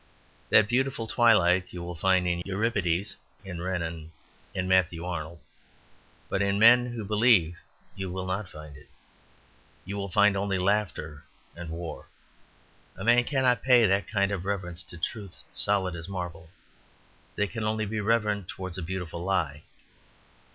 [0.49, 4.11] That beautiful twilight you will find in Euripides, in Renan,
[4.51, 5.41] in Matthew Arnold;
[6.27, 7.59] but in men who believe
[7.95, 8.89] you will not find it
[9.85, 11.23] you will find only laughter
[11.55, 12.07] and war.
[12.97, 16.49] A man cannot pay that kind of reverence to truth solid as marble;
[17.35, 19.61] they can only be reverent towards a beautiful lie.